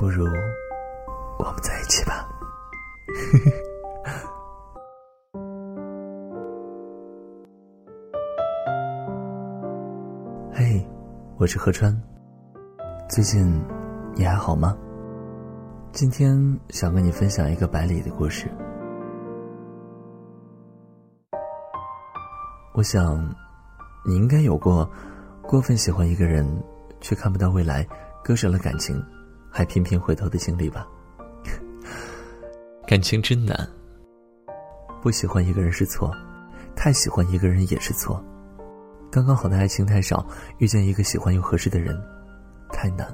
[0.00, 0.24] 不如
[1.38, 2.26] 我们在一起吧。
[10.50, 10.82] 嘿，
[11.36, 11.94] 我是何川。
[13.10, 13.62] 最近
[14.14, 14.74] 你还好吗？
[15.92, 18.50] 今天想跟你分享一个百里的故事。
[22.72, 23.22] 我想，
[24.06, 24.90] 你应该有过
[25.42, 26.46] 过分喜欢一个人，
[27.02, 27.86] 却看不到未来，
[28.24, 28.98] 割舍了感情，
[29.50, 30.86] 还频频回头的经历吧？
[32.86, 33.68] 感情真难。
[35.02, 36.14] 不喜欢一个人是错，
[36.76, 38.22] 太喜欢一个人也是错。
[39.10, 40.24] 刚刚好的爱情太少，
[40.58, 42.00] 遇见一个喜欢又合适的人，
[42.70, 43.06] 太难。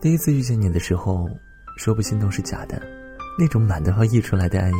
[0.00, 1.28] 第一次遇见你的时候，
[1.78, 2.82] 说不心动是假的，
[3.38, 4.74] 那种满的要溢出来的爱意，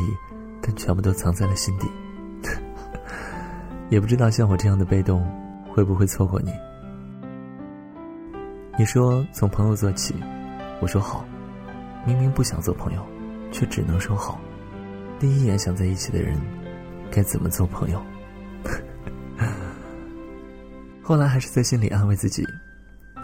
[0.61, 1.87] 但全部都藏在了心底。
[3.89, 5.25] 也不知道像我这样的被动，
[5.71, 6.51] 会不会错过你？
[8.75, 10.15] 你说从朋友做起，
[10.81, 11.23] 我说好。
[12.07, 13.05] 明明不想做朋友，
[13.51, 14.41] 却只能说好。
[15.19, 16.35] 第一眼想在一起的人，
[17.11, 18.03] 该怎么做朋友？
[21.03, 22.43] 后来还是在心里安慰自己：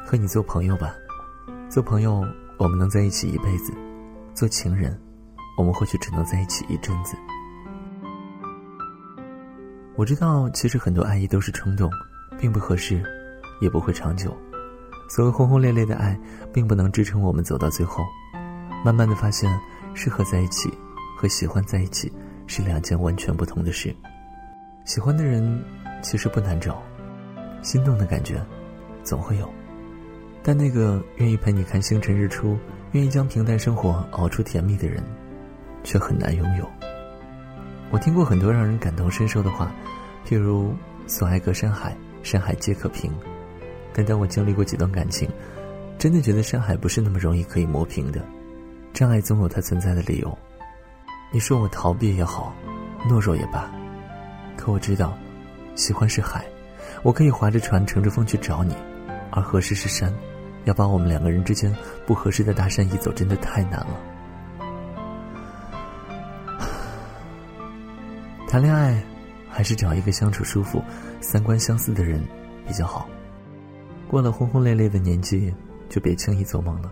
[0.05, 0.93] 和你做朋友吧。
[1.67, 2.23] 做朋友，
[2.57, 3.73] 我们能在一起一辈子；
[4.35, 4.95] 做情人，
[5.57, 7.17] 我们或许只能在一起一阵子。
[9.95, 11.89] 我知道，其实很多爱意都是冲动，
[12.39, 13.03] 并不合适，
[13.59, 14.31] 也不会长久。
[15.09, 16.17] 所谓轰轰烈烈的爱，
[16.53, 18.05] 并不能支撑我们走到最后。
[18.85, 19.51] 慢慢的发现，
[19.93, 20.71] 适合在一起
[21.17, 22.09] 和喜欢在一起
[22.47, 23.93] 是两件完全不同的事。
[24.85, 25.61] 喜欢的人
[26.01, 26.81] 其实不难找，
[27.61, 28.39] 心动的感觉
[29.03, 29.51] 总会有，
[30.43, 32.57] 但那个愿意陪你看星辰日出，
[32.91, 35.03] 愿意将平淡生活熬出甜蜜的人，
[35.83, 36.69] 却很难拥有。
[37.91, 39.71] 我听过很多让人感同身受的话，
[40.23, 40.71] 譬如
[41.07, 43.11] “所爱隔山海，山海皆可平”。
[43.93, 45.29] 但当我经历过几段感情，
[45.97, 48.23] 真的觉得山海不是那么容易可以磨平的，
[48.93, 50.37] 障碍总有它存在的理由。
[51.31, 52.55] 你说我逃避也好，
[53.07, 53.69] 懦弱也罢，
[54.57, 55.17] 可我知道，
[55.75, 56.45] 喜欢是海，
[57.03, 58.73] 我可以划着船乘着风去找你，
[59.31, 60.13] 而合适是山，
[60.65, 61.75] 要把我们两个人之间
[62.07, 63.99] 不合适的大山移走，真的太难了。
[68.47, 68.99] 谈恋爱，
[69.49, 70.83] 还是找一个相处舒服、
[71.21, 72.23] 三观相似的人
[72.65, 73.07] 比较好。
[74.09, 75.53] 过了轰轰烈烈的年纪，
[75.87, 76.91] 就别轻易做梦了，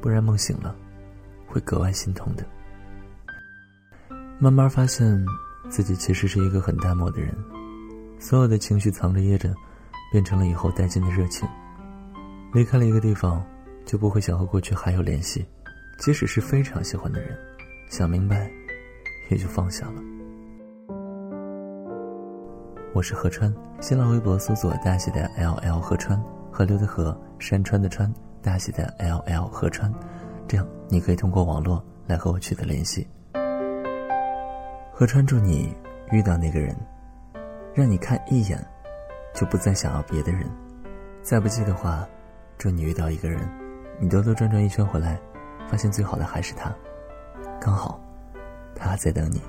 [0.00, 0.74] 不然梦醒了，
[1.46, 2.44] 会格外心痛的。
[4.40, 5.24] 慢慢发现
[5.68, 7.32] 自己其实是一个很淡漠的人，
[8.18, 9.54] 所有的情绪藏着掖着，
[10.10, 11.48] 变成了以后殆尽的热情。
[12.52, 13.40] 离开了一个地方，
[13.86, 15.46] 就不会想和过去还有联系，
[16.00, 17.38] 即使是非常喜欢的人，
[17.90, 18.50] 想明白，
[19.28, 20.02] 也就放下了。
[22.94, 28.12] 我是何川，新浪微博搜索大写的 L L 何川，河流的河，山川的川，
[28.42, 29.92] 大写的 L L 何川，
[30.48, 33.06] 这样你可以通过网络来和我取得联系。
[34.90, 35.76] 何川祝你
[36.10, 36.74] 遇到那个人，
[37.74, 38.58] 让你看一眼，
[39.34, 40.48] 就不再想要别的人。
[41.22, 42.08] 再不济的话，
[42.56, 43.46] 祝你遇到一个人，
[44.00, 45.20] 你兜兜转转一圈回来，
[45.68, 46.74] 发现最好的还是他，
[47.60, 48.00] 刚好，
[48.74, 49.42] 他还在等你。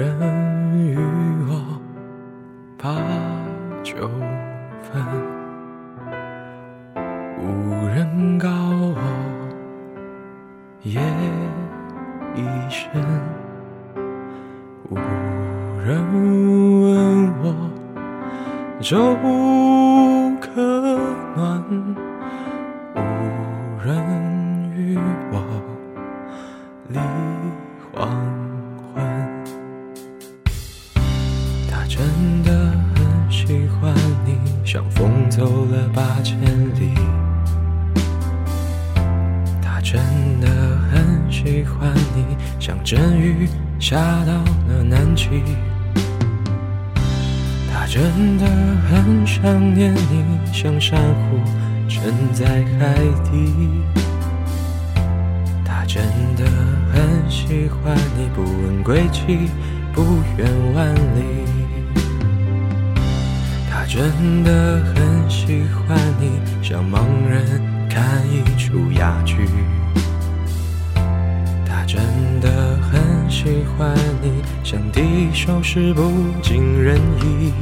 [0.00, 0.08] 人
[0.78, 0.96] 与
[1.46, 1.52] 我
[2.78, 2.90] 把
[3.82, 4.08] 酒
[4.80, 5.04] 分，
[7.38, 8.96] 无人告我
[10.84, 11.02] 夜
[12.34, 12.40] 已
[12.70, 12.90] 深，
[14.88, 14.96] 无
[15.84, 16.02] 人
[16.82, 17.54] 问我
[18.80, 18.96] 粥
[32.10, 32.52] 真的
[32.96, 33.94] 很喜欢
[34.26, 34.34] 你，
[34.64, 36.40] 像风走了八千
[36.74, 36.92] 里。
[39.62, 40.00] 他真
[40.40, 40.48] 的
[40.90, 44.32] 很喜欢你，像阵雨下到
[44.68, 45.28] 了南极。
[47.72, 48.02] 他真
[48.38, 48.46] 的
[48.90, 51.38] 很想念你，像珊瑚
[51.88, 52.44] 沉在
[52.76, 52.96] 海
[53.30, 53.54] 底。
[55.64, 56.02] 他真
[56.34, 56.44] 的
[56.92, 59.48] 很喜欢你，不问归期，
[59.92, 60.02] 不
[60.36, 61.59] 远万里。
[63.92, 66.30] 真的很喜欢你，
[66.62, 69.34] 像盲人看一出哑剧。
[71.66, 72.00] 他真
[72.40, 73.92] 的很喜欢
[74.22, 74.30] 你，
[74.62, 76.08] 像敌手时不
[76.40, 77.52] 尽人意。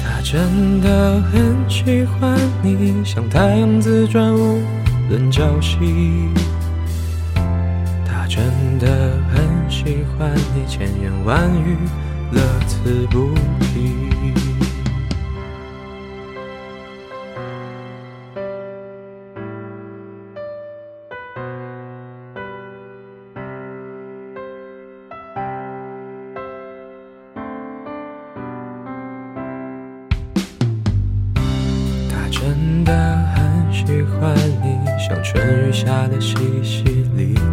[0.00, 4.62] 他真的很喜欢你，像太阳自转无
[5.08, 6.28] 论朝夕。
[8.04, 8.44] 他真
[8.78, 11.76] 的很喜欢你，千言万语
[12.32, 13.90] 乐此不疲
[32.08, 36.84] 他真的很喜欢你像春雨下的淅淅
[37.16, 37.49] 沥沥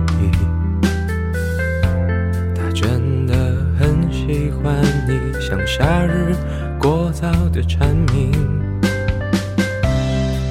[5.78, 6.36] 夏日
[6.80, 8.32] 过早的蝉鸣。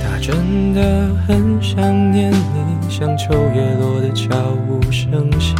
[0.00, 1.82] 他真的很想
[2.12, 4.36] 念你，像秋叶落的悄
[4.68, 5.56] 无声息。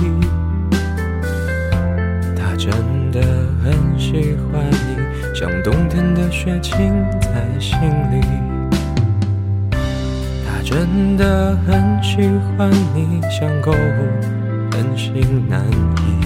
[2.37, 2.71] 他真
[3.11, 3.21] 的
[3.65, 7.77] 很喜欢你，像冬天的雪浸在心
[8.13, 8.25] 里。
[10.63, 13.77] 真的很喜欢你，像购物
[14.73, 16.26] 很心难移。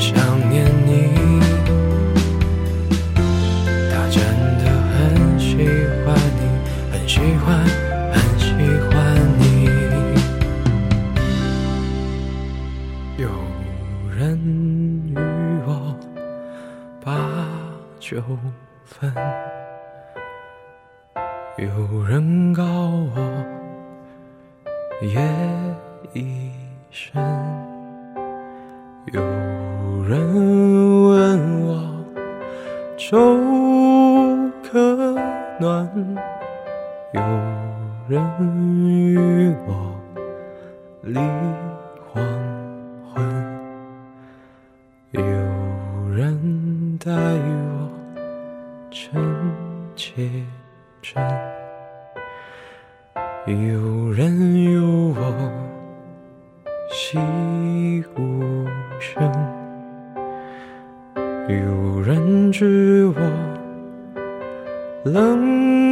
[0.00, 0.16] 想
[0.48, 0.90] 念你，
[3.92, 4.18] 他真
[4.58, 5.46] 的很喜
[6.04, 6.42] 欢你，
[6.90, 7.46] 很喜欢，
[8.10, 8.48] 很喜
[8.88, 8.90] 欢
[9.38, 9.44] 你。
[13.22, 13.28] 有。
[14.16, 14.38] 人
[15.08, 15.14] 与
[15.64, 15.96] 我
[17.02, 17.08] 把
[17.98, 18.22] 酒
[18.84, 19.10] 分，
[21.56, 23.16] 有人告我
[25.00, 25.18] 夜
[26.12, 26.52] 已
[26.90, 27.14] 深，
[29.06, 29.22] 有
[33.10, 33.18] 粥
[34.62, 34.78] 可
[35.58, 35.90] 暖，
[37.12, 37.20] 有
[38.06, 38.22] 人
[38.86, 40.00] 与我
[41.02, 41.18] 立
[42.06, 42.22] 黄
[43.12, 43.20] 昏。
[45.10, 45.20] 有
[46.14, 47.90] 人待我
[48.92, 49.10] 真
[49.96, 50.30] 切
[51.02, 51.20] 真，
[53.44, 54.86] 有人有
[55.16, 55.50] 我
[56.92, 57.18] 细
[58.16, 58.64] 无
[59.00, 59.20] 声，
[61.66, 63.20] 无人知我
[65.04, 65.89] 冷